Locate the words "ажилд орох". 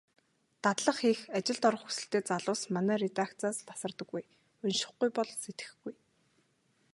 1.37-1.83